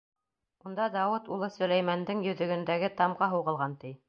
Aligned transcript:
Унда 0.69 0.87
Дауыт 0.95 1.29
улы 1.37 1.51
Сөләймәндең 1.59 2.25
йөҙөгөндәге 2.29 2.91
тамға 3.03 3.31
һуғылған, 3.37 3.83
ти. 3.85 3.99